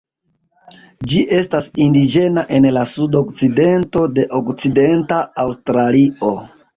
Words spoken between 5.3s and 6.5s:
Aŭstralio.